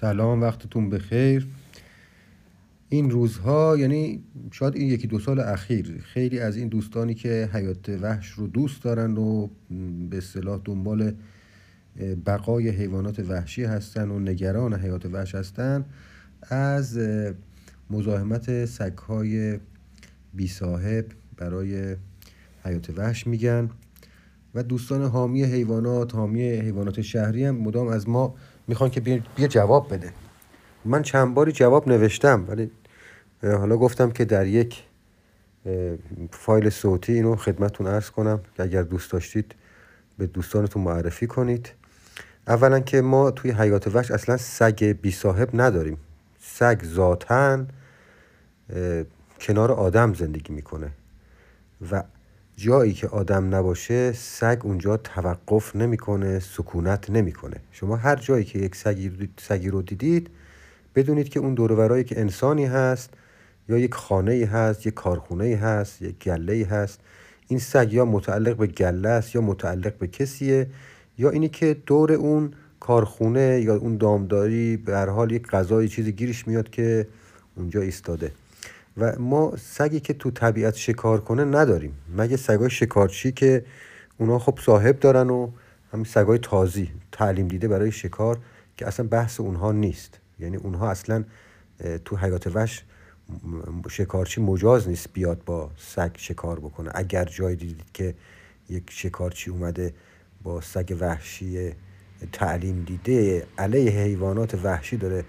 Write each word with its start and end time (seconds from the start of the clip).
سلام 0.00 0.40
وقتتون 0.40 0.90
بخیر. 0.90 1.46
این 2.88 3.10
روزها 3.10 3.76
یعنی 3.78 4.24
شاید 4.50 4.76
این 4.76 4.90
یکی 4.90 5.06
دو 5.06 5.18
سال 5.18 5.40
اخیر 5.40 6.00
خیلی 6.02 6.38
از 6.38 6.56
این 6.56 6.68
دوستانی 6.68 7.14
که 7.14 7.50
حیات 7.52 7.88
وحش 7.88 8.28
رو 8.28 8.46
دوست 8.46 8.82
دارن 8.82 9.16
و 9.16 9.48
به 10.10 10.16
اصطلاح 10.16 10.60
دنبال 10.64 11.14
بقای 12.26 12.68
حیوانات 12.68 13.18
وحشی 13.18 13.64
هستن 13.64 14.10
و 14.10 14.18
نگران 14.18 14.74
حیات 14.74 15.06
وحش 15.06 15.34
هستن 15.34 15.84
از 16.42 16.98
مزاحمت 17.90 18.64
سگهای 18.64 19.58
بی 20.34 20.48
صاحب 20.48 21.04
برای 21.36 21.96
حیات 22.64 22.90
وحش 22.98 23.26
میگن. 23.26 23.70
و 24.54 24.62
دوستان 24.62 25.02
حامی 25.04 25.44
حیوانات 25.44 26.14
حامی 26.14 26.42
حیوانات 26.42 27.00
شهری 27.00 27.44
هم 27.44 27.54
مدام 27.56 27.88
از 27.88 28.08
ما 28.08 28.34
می‌خوان 28.68 28.90
که 28.90 29.00
بیا 29.00 29.48
جواب 29.48 29.94
بده. 29.94 30.12
من 30.84 31.02
چند 31.02 31.34
باری 31.34 31.52
جواب 31.52 31.88
نوشتم 31.88 32.44
ولی 32.48 32.70
حالا 33.42 33.76
گفتم 33.76 34.10
که 34.10 34.24
در 34.24 34.46
یک 34.46 34.82
فایل 36.30 36.70
صوتی 36.70 37.12
اینو 37.12 37.36
خدمتون 37.36 37.86
ارز 37.86 38.10
کنم 38.10 38.40
که 38.56 38.62
اگر 38.62 38.82
دوست 38.82 39.12
داشتید 39.12 39.54
به 40.18 40.26
دوستانتون 40.26 40.82
معرفی 40.82 41.26
کنید. 41.26 41.72
اولا 42.48 42.80
که 42.80 43.00
ما 43.00 43.30
توی 43.30 43.50
حیات 43.50 43.86
وحش 43.86 44.10
اصلا 44.10 44.36
سگ 44.36 44.84
بی 44.84 45.10
صاحب 45.10 45.48
نداریم. 45.54 45.96
سگ 46.40 46.80
ذاتا 46.84 47.64
کنار 49.40 49.72
آدم 49.72 50.14
زندگی 50.14 50.52
می‌کنه. 50.52 50.90
و 51.90 52.02
جایی 52.56 52.92
که 52.92 53.08
آدم 53.08 53.54
نباشه 53.54 54.12
سگ 54.12 54.60
اونجا 54.64 54.96
توقف 54.96 55.76
نمی‌کنه 55.76 56.38
سکونت 56.38 57.10
نمی‌کنه. 57.10 57.56
شما 57.72 57.96
هر 57.96 58.16
جایی 58.16 58.44
که 58.44 58.58
یک 58.58 58.76
سگی, 59.38 59.70
رو 59.70 59.82
دیدید 59.82 60.30
بدونید 60.94 61.28
که 61.28 61.40
اون 61.40 61.54
دورورایی 61.54 62.04
که 62.04 62.20
انسانی 62.20 62.64
هست 62.66 63.10
یا 63.68 63.78
یک 63.78 63.94
خانه 63.94 64.48
هست 64.52 64.86
یک 64.86 64.94
کارخونه 64.94 65.56
هست 65.56 66.02
یک 66.02 66.18
گله 66.18 66.66
هست 66.70 67.00
این 67.48 67.58
سگ 67.58 67.92
یا 67.92 68.04
متعلق 68.04 68.56
به 68.56 68.66
گله 68.66 69.08
است 69.08 69.34
یا 69.34 69.40
متعلق 69.40 69.98
به 69.98 70.06
کسیه 70.06 70.66
یا 71.18 71.30
اینی 71.30 71.48
که 71.48 71.76
دور 71.86 72.12
اون 72.12 72.52
کارخونه 72.80 73.60
یا 73.64 73.76
اون 73.76 73.96
دامداری 73.96 74.76
به 74.76 74.96
هر 74.96 75.08
حال 75.08 75.30
یک 75.30 75.46
غذای 75.46 75.88
چیزی 75.88 76.12
گیرش 76.12 76.48
میاد 76.48 76.70
که 76.70 77.06
اونجا 77.56 77.80
ایستاده. 77.80 78.32
و 78.96 79.18
ما 79.18 79.56
سگی 79.56 80.00
که 80.00 80.14
تو 80.14 80.30
طبیعت 80.30 80.74
شکار 80.74 81.20
کنه 81.20 81.44
نداریم. 81.44 81.94
مگه 82.16 82.36
سگای 82.36 82.70
شکارچی 82.70 83.32
که 83.32 83.64
اونا 84.18 84.38
خب 84.38 84.58
صاحب 84.62 85.00
دارن 85.00 85.30
و 85.30 85.50
همین 85.92 86.04
سگای 86.04 86.38
تازی 86.38 86.90
تعلیم 87.12 87.48
دیده 87.48 87.68
برای 87.68 87.92
شکار 87.92 88.38
که 88.76 88.86
اصلا 88.86 89.06
بحث 89.06 89.40
اونها 89.40 89.72
نیست. 89.72 90.20
یعنی 90.38 90.56
اونها 90.56 90.90
اصلا 90.90 91.24
تو 92.04 92.16
حیات 92.16 92.46
وحش 92.46 92.84
شکارچی 93.90 94.40
مجاز 94.40 94.88
نیست 94.88 95.08
بیاد 95.12 95.44
با 95.46 95.70
سگ 95.78 96.10
شکار 96.16 96.60
بکنه. 96.60 96.90
اگر 96.94 97.24
جای 97.24 97.56
دیدید 97.56 97.84
که 97.94 98.14
یک 98.68 98.84
شکارچی 98.90 99.50
اومده 99.50 99.94
با 100.42 100.60
سگ 100.60 100.96
وحشی 101.00 101.72
تعلیم 102.32 102.84
دیده 102.84 103.46
علیه 103.58 103.90
حیوانات 103.90 104.54
وحشی 104.54 104.96
داره 104.96 105.24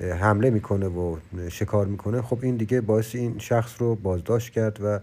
حمله 0.00 0.50
می‌کنه 0.50 0.86
و 0.86 1.16
شکار 1.48 1.86
می‌کنه 1.86 2.22
خب 2.22 2.38
این 2.42 2.56
دیگه 2.56 2.80
باعث 2.80 3.14
این 3.14 3.38
شخص 3.38 3.74
رو 3.78 3.94
بازداشت 3.94 4.52
کرد 4.52 4.78
و 4.82 5.00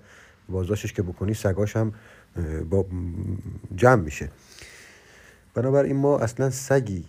بازداشتش 0.50 0.94
که 0.94 1.02
بکنی 1.02 1.34
سگاش 1.34 1.76
هم 1.76 1.94
با 2.70 2.86
جمع 3.76 4.02
میشه. 4.02 4.30
بنابراین 5.54 5.96
ما 5.96 6.20
اصلا 6.20 6.50
سگی 6.50 7.06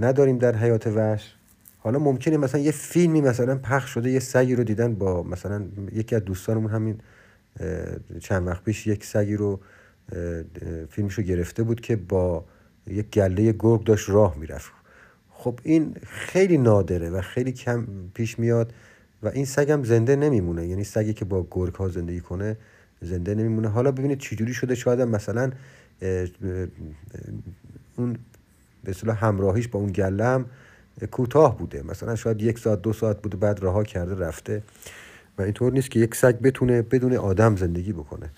نداریم 0.00 0.38
در 0.38 0.56
حیات 0.56 0.86
وحش. 0.86 1.34
حالا 1.78 1.98
ممکنه 1.98 2.36
مثلا 2.36 2.60
یه 2.60 2.70
فیلمی 2.70 3.20
مثلا 3.20 3.56
پخش 3.56 3.90
شده 3.90 4.10
یه 4.10 4.20
سگی 4.20 4.54
رو 4.54 4.64
دیدن 4.64 4.94
با 4.94 5.22
مثلا 5.22 5.64
یکی 5.92 6.16
از 6.16 6.24
دوستانمون 6.24 6.70
همین 6.70 7.00
چند 8.20 8.46
وقت 8.46 8.64
پیش 8.64 8.86
یک 8.86 9.04
سگی 9.04 9.36
رو 9.36 9.60
فیلمش 10.90 11.14
رو 11.14 11.24
گرفته 11.24 11.62
بود 11.62 11.80
که 11.80 11.96
با 11.96 12.44
یک 12.86 13.10
گله 13.10 13.52
گرگ 13.58 13.84
داشت 13.84 14.08
راه 14.08 14.36
می‌رفت. 14.38 14.72
خب 15.44 15.60
این 15.62 15.96
خیلی 16.06 16.58
نادره 16.58 17.10
و 17.10 17.20
خیلی 17.20 17.52
کم 17.52 17.86
پیش 18.14 18.38
میاد 18.38 18.72
و 19.22 19.28
این 19.28 19.44
سگم 19.44 19.84
زنده 19.84 20.16
نمیمونه. 20.16 20.66
یعنی 20.66 20.84
سگی 20.84 21.12
که 21.12 21.24
با 21.24 21.46
گرگ 21.50 21.74
ها 21.74 21.88
زندگی 21.88 22.20
کنه 22.20 22.56
زنده 23.02 23.34
نمیمونه. 23.34 23.68
حالا 23.68 23.92
ببینید 23.92 24.18
چجوری 24.18 24.54
شده. 24.54 24.74
شاید 24.74 25.00
مثلا 25.00 25.50
اون 27.96 28.16
به 28.84 28.90
اصطلاح 28.90 29.24
همراهیش 29.24 29.68
با 29.68 29.78
اون 29.80 29.92
گله 29.92 30.24
هم 30.24 30.46
کوتاه 31.10 31.58
بوده. 31.58 31.82
مثلا 31.82 32.16
شاید 32.16 32.42
یک 32.42 32.58
ساعت 32.58 32.82
دو 32.82 32.92
ساعت 32.92 33.22
بوده 33.22 33.36
بعد 33.36 33.64
رها 33.64 33.84
کرده 33.84 34.14
رفته. 34.14 34.62
و 35.38 35.42
اینطور 35.42 35.72
نیست 35.72 35.90
که 35.90 36.00
یک 36.00 36.14
سگ 36.14 36.38
بتونه 36.38 36.82
بدون 36.82 37.16
آدم 37.16 37.56
زندگی 37.56 37.92
بکنه. 37.92 38.30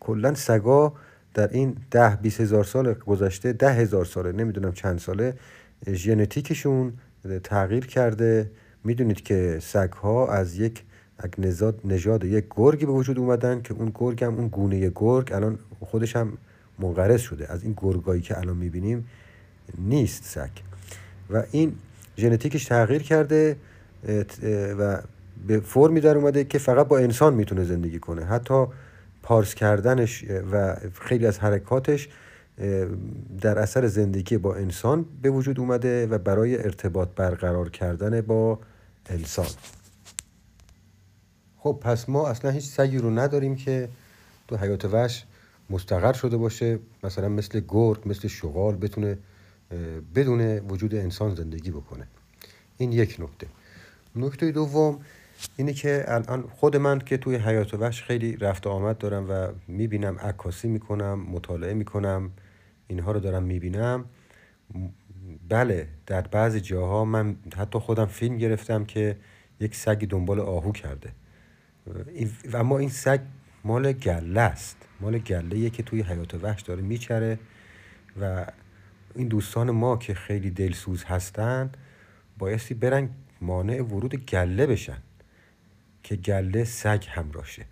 کلا 0.00 0.34
سگا 0.34 0.92
در 1.34 1.48
این 1.48 1.76
ده 1.90 2.16
بیس 2.16 2.40
هزار 2.40 2.64
سال 2.64 2.92
گذشته 2.92 3.52
ده 3.52 3.72
هزار 3.72 4.04
ساله 4.04 4.32
نمی‌دونم 4.32 4.72
چند 4.72 4.98
ساله 4.98 5.34
ژنتیکشون 5.92 6.92
تغییر 7.44 7.86
کرده. 7.86 8.50
می‌دونید 8.84 9.22
که 9.22 9.58
سگ 9.62 9.92
ها 9.92 10.28
از 10.28 10.58
یک 10.58 10.82
نژاد 11.38 11.80
نژاد 11.84 12.24
یک 12.24 12.44
گرگی 12.50 12.86
به 12.86 12.92
وجود 12.92 13.18
اومدن 13.18 13.62
که 13.62 13.74
اون 13.74 13.92
گرگ 13.94 14.24
هم 14.24 14.34
اون 14.34 14.48
گونه 14.48 14.92
گرگ 14.94 15.32
الان 15.32 15.58
خودش 15.80 16.16
هم 16.16 16.38
منقرض 16.78 17.20
شده. 17.20 17.52
از 17.52 17.62
این 17.62 17.74
گرگایی 17.76 18.22
که 18.22 18.38
الان 18.38 18.56
می‌بینیم 18.56 19.08
نیست 19.78 20.24
سگ. 20.24 20.50
و 21.30 21.42
این 21.50 21.72
ژنتیکش 22.18 22.64
تغییر 22.64 23.02
کرده 23.02 23.56
و 24.78 25.02
به 25.46 25.60
فرمی 25.60 26.00
در 26.00 26.16
اومده 26.16 26.44
که 26.44 26.58
فقط 26.58 26.88
با 26.88 26.98
انسان 26.98 27.34
می‌تونه 27.34 27.64
زندگی 27.64 27.98
کنه. 27.98 28.24
حتی 28.24 28.66
پارس 29.22 29.54
کردنش 29.54 30.24
و 30.52 30.76
خیلی 31.00 31.26
از 31.26 31.38
حرکاتش 31.38 32.08
در 33.40 33.58
اثر 33.58 33.86
زندگی 33.86 34.38
با 34.38 34.54
انسان 34.54 35.06
به 35.22 35.30
وجود 35.30 35.60
اومده 35.60 36.06
و 36.06 36.18
برای 36.18 36.56
ارتباط 36.56 37.08
برقرار 37.16 37.70
کردن 37.70 38.20
با 38.20 38.58
انسان. 39.06 39.46
خب 41.58 41.78
پس 41.82 42.08
ما 42.08 42.28
اصلا 42.28 42.50
هیچ 42.50 42.64
سگی 42.64 42.98
رو 42.98 43.10
نداریم 43.10 43.56
که 43.56 43.88
تو 44.48 44.56
حیات 44.56 44.84
وحش 44.84 45.24
مستقر 45.70 46.12
شده 46.12 46.36
باشه 46.36 46.78
مثلا 47.04 47.28
مثل 47.28 47.60
گرگ 47.68 48.08
مثل 48.08 48.28
شغال 48.28 48.76
بتونه 48.76 49.18
بدون 50.14 50.58
وجود 50.58 50.94
انسان 50.94 51.34
زندگی 51.34 51.70
بکنه. 51.70 52.06
این 52.76 52.92
یک 52.92 53.16
نکته. 53.20 53.46
نکته 54.16 54.52
دوم 54.52 55.00
اینه 55.56 55.72
که 55.72 56.04
الان 56.08 56.42
خود 56.42 56.76
من 56.76 56.98
که 56.98 57.16
توی 57.16 57.36
حیات 57.36 57.74
وحش 57.74 58.02
خیلی 58.02 58.36
رفت 58.36 58.66
آمد 58.66 58.98
دارم 58.98 59.30
و 59.30 59.48
می‌بینم 59.68 60.18
عکاسی 60.18 60.68
می‌کنم 60.68 61.20
مطالعه 61.20 61.74
می‌کنم 61.74 62.30
اینها 62.86 63.12
رو 63.12 63.20
دارم 63.20 63.42
می‌بینم. 63.42 64.04
بله 65.48 65.88
در 66.06 66.20
بعضی 66.20 66.60
جاها 66.60 67.04
من 67.04 67.36
حتی 67.56 67.78
خودم 67.78 68.06
فیلم 68.06 68.38
گرفتم 68.38 68.84
که 68.84 69.16
یک 69.60 69.74
سگی 69.74 70.06
دنبال 70.06 70.40
آهو 70.40 70.72
کرده. 70.72 71.12
و 72.52 72.56
اما 72.56 72.78
این 72.78 72.88
سگ 72.88 73.20
مال 73.64 73.92
گله 73.92 74.40
است. 74.40 74.76
مال 75.00 75.18
گله 75.18 75.70
که 75.70 75.82
توی 75.82 76.02
حیات 76.02 76.34
وحش 76.34 76.62
داره 76.62 76.82
میچره 76.82 77.38
و 78.20 78.46
این 79.14 79.28
دوستان 79.28 79.70
ما 79.70 79.96
که 79.96 80.14
خیلی 80.14 80.50
دلسوز 80.50 81.04
هستند 81.04 81.76
بایستی 82.38 82.74
برن 82.74 83.08
مانع 83.40 83.82
ورود 83.82 84.14
گله 84.14 84.66
بشن 84.66 84.98
که 86.02 86.16
گله 86.16 86.64
سگ 86.64 87.04
همراشه 87.08 87.66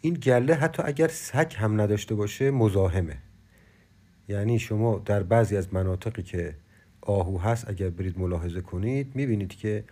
این 0.00 0.14
گله 0.14 0.54
حتی 0.54 0.82
اگر 0.86 1.08
سگ 1.08 1.52
هم 1.56 1.80
نداشته 1.80 2.14
باشه 2.14 2.50
مزاحمه. 2.50 3.16
یعنی 4.28 4.58
شما 4.58 5.02
در 5.04 5.22
بعضی 5.22 5.56
از 5.56 5.74
مناطقی 5.74 6.22
که 6.22 6.54
آهو 7.00 7.38
هست 7.38 7.70
اگر 7.70 7.88
برید 7.88 8.18
ملاحظه 8.18 8.60
کنید 8.60 9.12
می‌بینید 9.14 9.54
که 9.54 9.84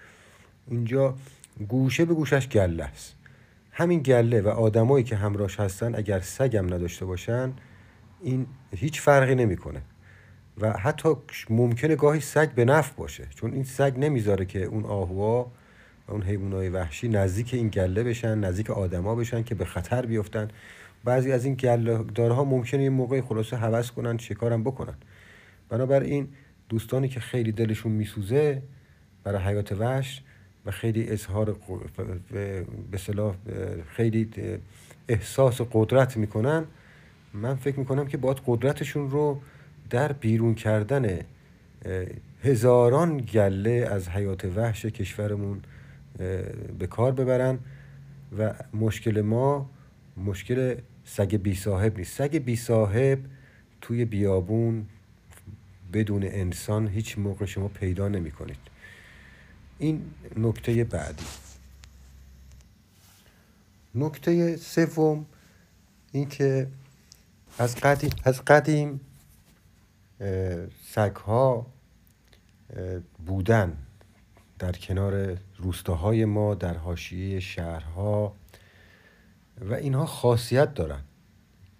اینجا 0.68 1.14
گوشه 1.68 2.04
به 2.04 2.14
گوشش 2.14 2.48
گله 2.48 2.84
است. 2.84 3.14
همین 3.72 4.00
گله 4.00 4.40
و 4.40 4.48
آدمایی 4.48 5.04
که 5.04 5.16
همراهش 5.16 5.60
هستن 5.60 5.94
اگر 5.94 6.20
سگم 6.20 6.74
نداشته 6.74 7.04
باشن 7.04 7.52
این 8.22 8.46
هیچ 8.76 9.00
فرقی 9.00 9.34
نمی‌کنه. 9.34 9.82
و 10.58 10.72
حتی 10.72 11.08
ممکنه 11.50 11.96
گاهی 11.96 12.20
سگ 12.20 12.50
به 12.50 12.64
نفع 12.64 12.94
باشه 12.96 13.26
چون 13.34 13.52
این 13.52 13.64
سگ 13.64 13.94
نمی‌ذاره 13.98 14.44
که 14.44 14.64
اون 14.64 14.84
آهوها 14.84 15.52
و 16.08 16.12
اون 16.12 16.22
حیوانات 16.22 16.74
وحشی 16.74 17.08
نزدیک 17.08 17.54
این 17.54 17.68
گله 17.68 18.02
بشن 18.02 18.38
نزدیک 18.38 18.70
آدما 18.70 19.14
بشن 19.14 19.42
که 19.42 19.54
به 19.54 19.64
خطر 19.64 20.06
بیفتن. 20.06 20.48
بعضی 21.04 21.32
از 21.32 21.44
این 21.44 21.54
گله 21.54 21.98
دارها 22.14 22.44
ممکنه 22.44 22.82
یه 22.82 22.90
موقعی 22.90 23.20
خلاصه 23.20 23.56
حوض 23.56 23.90
کنن 23.90 24.18
شکارم 24.18 24.64
بکنن. 24.64 24.94
بنابراین 25.68 26.28
دوستانی 26.68 27.08
که 27.08 27.20
خیلی 27.20 27.52
دلشون 27.52 27.92
میسوزه 27.92 28.62
برای 29.24 29.42
حیات 29.42 29.72
وحش 29.72 30.22
و 30.66 30.70
خیلی 30.70 31.10
اظهار 31.10 31.56
به 32.90 32.98
صلاح 32.98 33.34
خیلی 33.88 34.30
احساس 35.08 35.60
قدرت 35.72 36.16
می‌کنن 36.16 36.64
من 37.32 37.54
فکر 37.54 37.78
می‌کنم 37.78 38.06
که 38.06 38.16
باید 38.16 38.40
قدرتشون 38.46 39.10
رو 39.10 39.40
در 39.90 40.12
بیرون 40.12 40.54
کردن 40.54 41.18
هزاران 42.42 43.16
گله 43.16 43.88
از 43.90 44.08
حیات 44.08 44.44
وحش 44.44 44.84
کشورمون 44.84 45.62
به 46.78 46.86
کار 46.90 47.12
ببرن. 47.12 47.58
و 48.38 48.54
مشکل 48.74 49.20
ما 49.20 49.70
مشکل 50.16 50.74
سگ 51.04 51.36
بی 51.36 51.54
صاحب 51.54 51.98
نیست. 51.98 52.16
سگ 52.16 52.36
بی 52.36 52.56
صاحب 52.56 53.18
توی 53.80 54.04
بیابون 54.04 54.86
بدون 55.92 56.22
انسان 56.24 56.88
هیچ 56.88 57.18
موقع 57.18 57.44
شما 57.44 57.68
پیدا 57.68 58.08
نمی 58.08 58.30
کنید 58.30 58.58
این 59.78 60.02
نکته 60.36 60.84
بعدی. 60.84 61.24
نکته 63.94 64.56
سوم 64.56 65.26
اینکه 66.12 66.66
از 67.58 67.76
قدیم 67.76 68.10
از 68.24 68.44
قدیم 68.44 69.00
سگ 70.90 71.16
ها 71.16 71.66
بودن 73.26 73.76
در 74.58 74.72
کنار 74.72 75.38
روستاهای 75.58 76.24
ما 76.24 76.54
در 76.54 76.76
حاشیه 76.76 77.40
شهرها 77.40 78.34
و 79.60 79.74
اینها 79.74 80.06
خاصیت 80.06 80.74
دارن. 80.74 81.02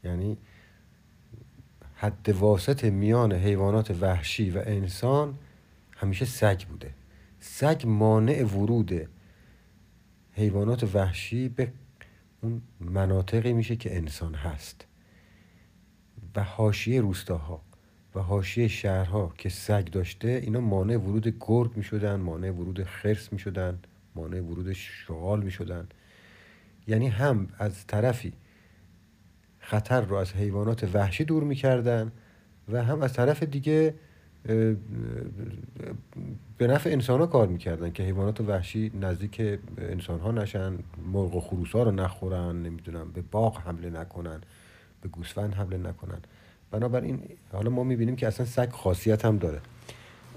یعنی 0.04 0.36
حد 1.94 2.28
واسط 2.28 2.84
میان 2.84 3.32
حیوانات 3.32 3.90
وحشی 3.90 4.50
و 4.50 4.62
انسان 4.66 5.38
همیشه 5.96 6.24
سگ 6.24 6.62
بوده. 6.68 6.94
سگ 7.40 7.82
مانع 7.86 8.44
ورود 8.44 9.08
حیوانات 10.32 10.94
وحشی 10.94 11.48
به 11.48 11.72
اون 12.42 12.62
مناطقی 12.80 13.52
میشه 13.52 13.76
که 13.76 13.96
انسان 13.96 14.34
هست. 14.34 14.86
و 16.36 16.42
حاشیه 16.42 17.00
روستاها 17.00 17.60
و 18.14 18.20
حاشیه 18.20 18.68
شهرها 18.68 19.32
که 19.38 19.48
سگ 19.48 19.84
داشته 19.84 20.28
اینا 20.28 20.60
مانع 20.60 20.96
ورود 20.96 21.36
گرگ 21.40 21.76
می‌شدن 21.76 22.16
مانع 22.16 22.50
ورود 22.50 22.84
خرس 22.84 23.32
می‌شدن 23.32 23.78
مانع 24.14 24.40
ورود 24.40 24.72
شغال 24.72 25.42
می‌شدن. 25.42 25.88
یعنی 26.86 27.08
هم 27.08 27.48
از 27.58 27.86
طرفی 27.86 28.32
خطر 29.58 30.00
رو 30.00 30.16
از 30.16 30.32
حیوانات 30.32 30.94
وحشی 30.94 31.24
دور 31.24 31.44
می‌کردن 31.44 32.12
و 32.72 32.84
هم 32.84 33.02
از 33.02 33.12
طرف 33.12 33.42
دیگه 33.42 33.94
به 36.58 36.66
نفع 36.66 36.90
انسان 36.90 37.20
ها 37.20 37.26
کار 37.26 37.46
می‌کردن 37.48 37.92
که 37.92 38.02
حیوانات 38.02 38.40
وحشی 38.40 38.92
نزدیک 39.00 39.58
انسان 39.78 40.20
ها 40.20 40.32
نشن 40.32 40.72
مرغ 41.12 41.34
و 41.34 41.40
خروس 41.40 41.72
ها 41.72 41.82
رو 41.82 41.90
نخورن 41.90 42.62
نمی‌دونم 42.62 43.12
به 43.12 43.22
باغ 43.30 43.60
حمله 43.60 43.90
نکنن 43.90 44.40
به 45.02 45.08
گوسفند 45.08 45.54
حمله 45.54 45.76
نکنن. 45.76 46.18
بنابراین 46.70 47.22
حالا 47.52 47.70
ما 47.70 47.84
می‌بینیم 47.84 48.16
که 48.16 48.26
اصلا 48.26 48.46
سگ 48.46 48.70
خاصیت 48.70 49.24
هم 49.24 49.38
داره. 49.38 49.60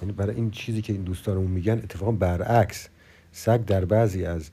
یعنی 0.01 0.11
برای 0.11 0.35
این 0.35 0.51
چیزی 0.51 0.81
که 0.81 0.93
این 0.93 1.01
دوستانمون 1.01 1.51
میگن 1.51 1.73
اتفاقا 1.73 2.11
برعکس. 2.11 2.89
سگ 3.31 3.65
در 3.65 3.85
بعضی 3.85 4.25
از 4.25 4.49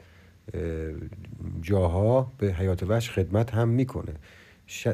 جاها 1.61 2.33
به 2.39 2.55
حیات 2.55 2.83
وحش 2.83 3.11
خدمت 3.11 3.55
هم 3.55 3.69
می‌کنه. 3.69 4.15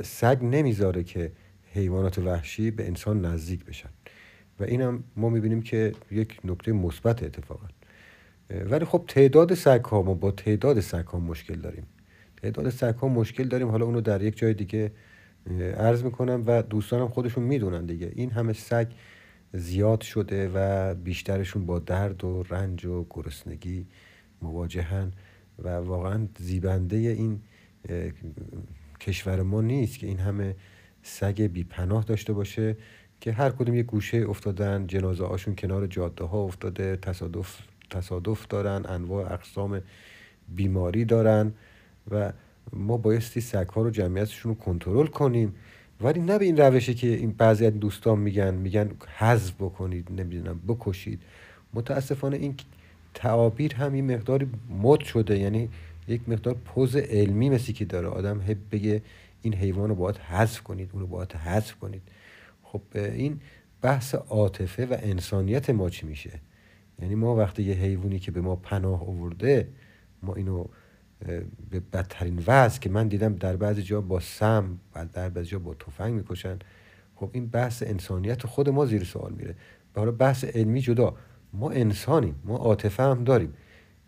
سگ 0.05 0.39
نمی‌ذاره 0.43 1.03
که 1.03 1.33
حیوانات 1.73 2.19
وحشی 2.19 2.71
به 2.71 2.87
انسان 2.87 3.25
نزدیک 3.25 3.65
بشن. 3.65 3.89
و 4.61 4.65
این 4.65 4.81
هم 4.81 5.05
ما 5.17 5.29
می‌بینیم 5.29 5.63
که 5.63 5.93
یک 6.11 6.41
نکته 6.45 6.73
مثبت 6.73 7.23
اتفاقا. 7.23 7.67
ولی 8.51 8.85
خب 8.85 9.05
تعداد 9.09 9.55
سگ 9.55 9.85
ها 9.85 10.03
ما 10.03 10.15
با 10.15 10.31
تعداد 10.31 10.81
سگ 10.81 11.07
ها 11.07 11.19
مشکل 11.19 11.55
داریم. 11.55 11.87
تعداد 12.43 12.71
سگ 12.71 12.95
ها 12.95 13.09
مشکل 13.09 13.45
داریم. 13.45 13.69
حالا 13.69 13.87
اونو 13.87 14.01
در 14.01 14.23
یک 14.23 14.37
جای 14.37 14.55
دیگه 14.55 14.93
عرض 15.77 16.05
می‌کنم 16.05 16.45
و 16.47 16.63
دوستانم 16.63 17.09
خودشون 17.09 17.45
می‌دونن 17.45 17.87
دیگه. 17.87 18.13
این 18.15 18.31
همه 18.31 18.53
سگ 18.53 18.87
زیاد 19.53 20.01
شده 20.01 20.51
و 20.55 20.95
بیشترشون 20.95 21.67
با 21.67 21.79
درد 21.79 22.25
و 22.25 22.43
رنج 22.51 22.87
و 22.87 23.07
گرسنگی 23.11 23.87
مواجهن. 24.43 25.13
و 25.65 25.69
واقعا 25.69 26.27
زیبنده 26.39 26.97
این 26.97 27.41
کشور 29.01 29.43
ما 29.43 29.61
نیست 29.61 29.99
که 29.99 30.07
این 30.07 30.19
همه 30.19 30.55
سگ 31.03 31.43
بی 31.43 31.65
پناه 31.65 32.05
داشته 32.05 32.33
باشه 32.33 32.77
که 33.21 33.33
هر 33.33 33.51
کدوم 33.51 33.75
یه 33.75 33.83
گوشه 33.83 34.19
افتادن 34.29 34.87
جنازه 34.87 35.27
هاشون 35.27 35.57
کنار 35.57 35.87
جاده 35.87 36.25
ها 36.25 36.39
افتاده 36.39 36.97
تصادف 36.97 37.59
تصادف 37.91 38.47
دارن 38.47 38.87
انواع 38.87 39.33
اقسام 39.33 39.81
بیماری 40.49 41.05
دارن 41.05 41.53
و 42.11 42.33
ما 42.73 42.97
بایستی 42.97 43.41
سگ 43.41 43.69
ها 43.69 43.83
رو 43.83 43.91
جمعیتشون 43.91 44.53
رو 44.53 44.59
کنترل 44.59 45.07
کنیم. 45.07 45.55
ولی 46.01 46.21
نه 46.21 46.39
به 46.39 46.45
این 46.45 46.57
روشه 46.57 46.95
که 46.95 47.07
این 47.07 47.31
بعضی 47.31 47.67
از 47.67 47.81
دوستان 47.81 48.19
میگن 48.19 48.55
میگن 48.55 48.91
حذف 49.17 49.55
بکنید 49.55 50.13
نمی‌دونم 50.13 50.61
بکشید. 50.69 51.23
متاسفانه 51.75 52.37
این 52.37 52.55
تعابیر 53.15 53.75
هم 53.75 53.93
این 53.93 54.15
مقداری 54.15 54.47
مد 54.83 55.01
شده 55.01 55.39
یعنی 55.39 55.69
یک 56.09 56.29
مقدار 56.29 56.55
پوز 56.55 56.97
علمی 56.97 57.51
مثل 57.51 57.73
که 57.73 57.85
داره. 57.85 58.09
آدم 58.09 58.41
هب 58.41 58.57
بگه 58.73 59.03
این 59.43 59.55
حیوان 59.55 59.89
رو 59.89 59.95
باید 59.95 60.17
حذف 60.17 60.61
کنید 60.61 60.91
اون 60.93 61.03
رو 61.03 61.07
باید 61.09 61.33
حذف 61.33 61.75
کنید. 61.75 62.03
خب 62.63 62.83
این 62.95 63.41
بحث 63.83 64.15
عاطفه 64.15 64.87
و 64.87 64.97
انسانیت 65.03 65.71
ما 65.71 65.91
چی 65.91 66.07
میشه؟ 66.07 66.41
یعنی 67.03 67.15
ما 67.15 67.37
وقتی 67.37 67.63
یه 67.63 67.75
حیوانی 67.75 68.19
که 68.19 68.31
به 68.31 68.41
ما 68.41 68.57
پناه 68.57 69.09
آورده 69.09 69.69
ما 70.23 70.35
اینو 70.35 70.65
به 71.71 71.81
بدترین 71.93 72.43
وضع 72.47 72.81
که 72.81 72.91
من 72.91 73.09
دیدم 73.09 73.35
در 73.35 73.57
بعضی 73.57 73.83
جا 73.83 74.01
با 74.01 74.21
سم 74.21 74.79
و 74.95 75.07
در 75.07 75.29
بعضی 75.29 75.49
جا 75.49 75.59
با 75.59 75.75
تفنگ 75.75 76.15
می‌کشن. 76.15 76.59
خب 77.15 77.31
این 77.33 77.47
بحث 77.47 77.83
انسانیت 77.83 78.47
خود 78.47 78.69
ما 78.69 78.87
زیر 78.87 79.05
سوال 79.05 79.33
میره. 79.33 79.55
حالا 79.97 80.11
بحث 80.11 80.45
علمی 80.45 80.81
جدا. 80.81 81.15
ما 81.53 81.71
انسانیم 81.71 82.35
ما 82.45 82.57
عاطفه 82.57 83.03
هم 83.03 83.25
داریم. 83.25 83.55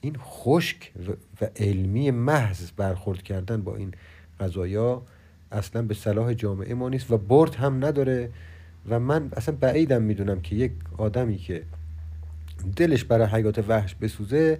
این 0.00 0.16
خشک 0.18 0.92
و 1.40 1.46
علمی 1.56 2.10
محض 2.10 2.70
برخورد 2.76 3.22
کردن 3.22 3.62
با 3.62 3.76
این 3.76 3.94
قضایا 4.40 5.02
اصلا 5.52 5.82
به 5.82 5.94
صلاح 5.94 6.34
جامعه 6.34 6.74
ما 6.74 6.88
نیست 6.88 7.10
و 7.10 7.18
برد 7.18 7.54
هم 7.54 7.84
نداره 7.84 8.30
و 8.88 9.00
من 9.00 9.28
اصلا 9.36 9.56
بعیدم 9.60 10.02
می‌دونم 10.02 10.40
که 10.40 10.56
یک 10.56 10.72
آدمی 10.98 11.38
که 11.38 11.62
دلش 12.76 13.04
برای 13.04 13.26
حیات 13.26 13.64
وحش 13.68 13.94
بسوزه 13.94 14.58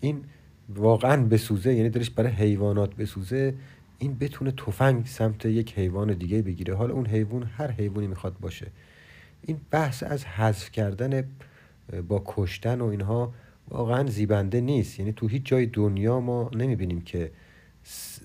این 0.00 0.24
واقعا 0.68 1.24
بسوزه 1.24 1.74
یعنی 1.74 1.90
دلش 1.90 2.10
برای 2.10 2.32
حیوانات 2.32 2.94
بسوزه 2.94 3.54
این 3.98 4.18
بتونه 4.18 4.50
تفنگ 4.50 5.06
سمت 5.06 5.46
یک 5.46 5.78
حیوان 5.78 6.12
دیگه 6.12 6.42
بگیره. 6.42 6.74
حالا 6.74 6.94
اون 6.94 7.06
حیوان 7.06 7.42
هر 7.42 7.70
حیوانی 7.70 8.06
می‌خواد 8.06 8.36
باشه. 8.40 8.66
این 9.42 9.60
بحث 9.70 10.02
از 10.02 10.24
حذف 10.24 10.70
کردن 10.70 11.24
با 12.08 12.22
کشتن 12.26 12.80
و 12.80 12.86
اینها 12.86 13.32
واقعا 13.68 14.06
زیبنده 14.06 14.60
نیست. 14.60 14.98
یعنی 14.98 15.12
تو 15.12 15.26
هیچ 15.26 15.42
جای 15.44 15.66
دنیا 15.66 16.20
ما 16.20 16.50
نمی‌بینیم 16.54 17.00
که 17.00 17.30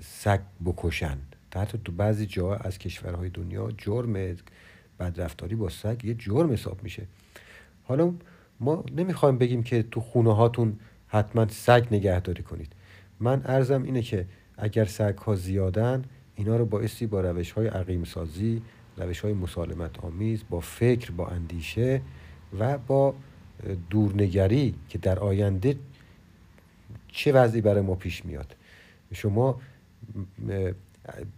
سگ 0.02 0.40
بکشن. 0.66 1.18
حتی 1.56 1.80
تو 1.86 1.92
بعضی 1.92 2.26
جا 2.26 2.56
از 2.56 2.78
کشورهای 2.78 3.30
دنیا 3.30 3.72
جرم 3.78 4.36
بدرفتاری 5.00 5.56
با 5.56 5.70
سگ 5.70 6.06
یه 6.06 6.14
جرم 6.14 6.52
حساب 6.52 6.84
میشه. 6.84 7.08
حالا 7.84 8.14
ما 8.60 8.84
نمی‌خوایم 8.96 9.38
بگیم 9.38 9.64
که 9.64 9.84
تو 9.84 10.00
خونه 10.00 10.36
هاتون 10.36 10.80
حتما 11.08 11.48
سگ 11.48 11.88
نگهداری 11.92 12.44
کنید. 12.44 12.74
من 13.20 13.42
ارزم 13.46 13.84
اینه 13.84 14.02
که 14.02 14.26
اگر 14.58 14.86
سگ 14.86 15.18
ها 15.18 15.36
زیادن 15.36 16.06
اینا 16.36 16.58
رو 16.58 16.66
بایستی 16.66 17.08
با 17.08 17.22
روش 17.22 17.52
های 17.52 17.68
عقیم 17.68 18.04
سازی 18.04 18.62
روش 18.98 19.20
های 19.20 19.34
مسالمت 19.34 20.00
آمیز 20.00 20.44
با 20.50 20.60
فکر 20.60 21.12
با 21.12 21.28
اندیشه 21.28 22.02
و 22.60 22.78
با 22.78 23.16
دورنگری 23.90 24.76
که 24.90 24.98
در 24.98 25.20
آینده 25.20 25.76
چه 27.08 27.32
وضعی 27.32 27.62
برای 27.62 27.82
ما 27.82 27.96
پیش 27.96 28.26
میاد؟ 28.26 28.56
شما 29.14 29.62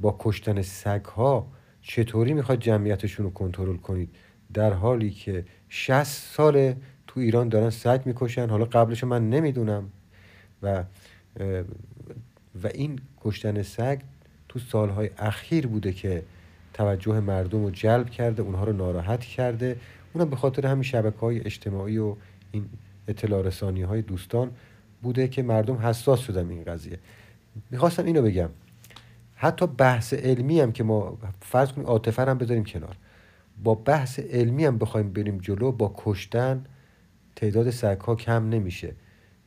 با 0.02 0.16
کشتن 0.20 0.62
سگ 0.62 1.06
ها 1.06 1.48
چطوری 1.82 2.34
می‌خواد 2.34 2.60
جمعیتشون 2.60 3.26
رو 3.26 3.32
کنترل 3.32 3.78
کنید؟ 3.78 4.10
در 4.54 4.74
حالی 4.74 5.12
که 5.12 5.46
60 5.70 6.04
سال 6.04 6.74
تو 7.08 7.20
ایران 7.20 7.50
دارن 7.50 7.70
سگ 7.70 8.02
می‌کشن 8.06 8.50
حالا 8.50 8.66
قبلش 8.66 9.04
من 9.04 9.30
نمی‌دونم. 9.30 9.90
و 10.64 10.84
و 12.64 12.68
این 12.74 13.00
کشتن 13.22 13.62
سگ 13.62 14.02
تو 14.50 14.60
سالهای 14.60 15.10
اخیر 15.18 15.68
بوده 15.68 15.92
که 15.92 16.24
توجه 16.74 17.20
مردم 17.20 17.64
رو 17.64 17.72
جلب 17.72 18.10
کرده 18.10 18.42
اونها 18.42 18.64
رو 18.64 18.74
ناراحت 18.74 19.20
کرده. 19.20 19.78
اونم 20.16 20.30
به 20.30 20.36
خاطر 20.36 20.68
همین 20.68 20.84
شبکه 20.84 21.18
های 21.18 21.40
اجتماعی 21.40 21.98
و 21.98 22.16
این 22.52 22.70
اطلاع 23.08 23.42
رسانی 23.42 23.82
های 23.82 24.02
دوستان 24.02 24.52
بوده 25.02 25.28
که 25.28 25.44
مردم 25.44 25.76
حساس 25.76 26.20
شدن 26.20 26.50
این 26.50 26.64
قضیه. 26.64 27.00
می‌خواستم 27.72 28.06
اینو 28.06 28.22
بگم. 28.22 28.50
حتی 29.36 29.68
بحث 29.68 30.14
علمی 30.14 30.60
هم 30.60 30.72
که 30.72 30.84
ما 30.84 31.18
فرض 31.42 31.72
کنیم 31.72 31.88
عاطفه 31.88 32.22
هم 32.22 32.38
بذاریم 32.38 32.64
کنار. 32.64 32.98
با 33.64 33.76
بحث 33.76 34.20
علمی 34.20 34.66
هم 34.66 34.78
بخوایم 34.78 35.14
بریم 35.14 35.38
جلو 35.38 35.72
با 35.72 35.94
کشتن 35.98 36.66
تعداد 37.36 37.70
سگ 37.70 38.16
کم 38.16 38.50
نمیشه. 38.50 38.96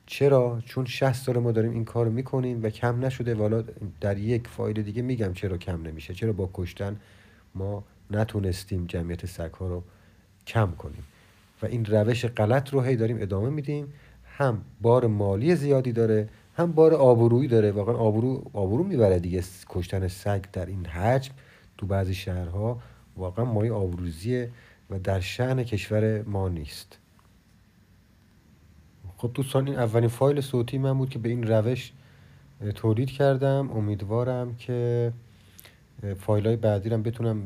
چرا؟ 0.07 0.63
چون 0.65 0.85
60 0.85 1.13
سال 1.13 1.39
ما 1.39 1.53
داریم 1.53 1.73
این 1.73 1.85
کار 1.85 2.09
می‌کنیم 2.09 2.63
و 2.63 2.71
کم 2.71 3.05
نشده 3.05 3.35
والا 3.35 3.65
در 4.01 4.19
یک 4.19 4.49
فایل 4.49 4.83
دیگه 4.83 5.03
میگم 5.03 5.33
چرا 5.33 5.57
کم 5.57 5.83
نمیشه. 5.83 6.15
چرا 6.15 6.33
با 6.33 6.51
کشتن 6.55 6.97
ما 7.55 7.85
نتونستیم 8.11 8.87
جمعیت 8.87 9.27
سگ 9.27 9.51
رو 9.59 9.83
کم 10.49 10.71
کنیم. 10.79 11.05
و 11.63 11.67
این 11.67 11.85
روش 11.85 12.27
غلط 12.27 12.71
رو 12.71 12.81
هی 12.81 12.97
داریم 12.97 13.17
ادامه 13.21 13.51
میدیم. 13.51 13.93
هم 14.37 14.61
بار 14.81 15.07
مالی 15.07 15.55
زیادی 15.55 15.93
داره 15.93 16.29
هم 16.57 16.73
بار 16.73 16.95
آبرویی 16.95 17.49
داره. 17.49 17.71
واقعا 17.71 17.95
آبرو 17.95 18.51
آبرو 18.53 18.85
می‌بره 18.85 19.19
دیگه. 19.19 19.45
کشتن 19.69 20.09
سگ 20.09 20.45
در 20.53 20.67
این 20.67 20.87
حجم 20.87 21.33
تو 21.79 21.87
بعضی 21.87 22.15
شهرها 22.15 22.79
واقعا 23.17 23.45
مای 23.45 23.71
آبروزیه 23.71 24.51
و 24.91 24.99
در 24.99 25.21
شهن 25.21 25.65
کشور 25.65 26.23
ما 26.23 26.49
نیست. 26.49 26.99
خب 29.17 29.31
دوستان 29.35 29.69
این 29.69 29.79
اولین 29.79 30.09
فایل 30.09 30.41
صوتی 30.41 30.79
من 30.79 30.99
بود 30.99 31.11
که 31.11 31.19
به 31.19 31.29
این 31.29 31.43
روش 31.43 31.93
تولید 32.75 33.11
کردم. 33.11 33.71
امیدوارم 33.73 34.55
که 34.57 35.13
فایل 36.19 36.47
های 36.47 36.57
بعدی 36.57 36.89
رو 36.89 36.99
بتونم 36.99 37.43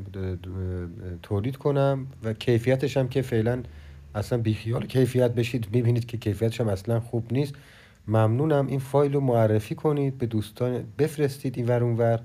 تولید 1.22 1.56
کنم 1.56 2.06
و 2.24 2.32
کیفیتش 2.32 2.96
هم 2.96 3.08
که 3.08 3.22
فعلا 3.22 3.62
اصلا 4.14 4.38
بیخیال 4.38 4.86
کیفیت 4.86 5.30
بشید. 5.34 5.70
ببینید 5.72 6.06
که 6.06 6.16
کیفیتش 6.16 6.60
هم 6.60 6.68
اصلا 6.68 7.00
خوب 7.00 7.32
نیست. 7.32 7.54
ممنونم. 8.08 8.66
این 8.66 8.78
فایل 8.78 9.12
رو 9.12 9.20
معرفی 9.20 9.74
کنید 9.74 10.18
به 10.18 10.26
دوستان 10.26 10.84
بفرستید 10.98 11.56
این 11.56 11.66
ور 11.66 11.82
ور. 11.82 12.20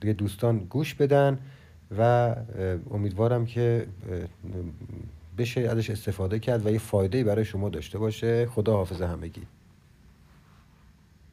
دیگه 0.00 0.12
دوستان 0.12 0.58
گوش 0.58 0.94
بدن 0.94 1.38
و 1.98 2.34
امیدوارم 2.90 3.46
که 3.46 3.86
بشه 5.38 5.60
ازش 5.60 5.90
استفاده 5.90 6.38
کرد 6.38 6.66
و 6.66 6.70
یه 6.70 6.78
فایده 6.78 7.24
برای 7.24 7.44
شما 7.44 7.68
داشته 7.68 7.98
باشه. 7.98 8.46
خدا 8.46 8.76
حافظ 8.76 9.02
همگی. 9.02 9.42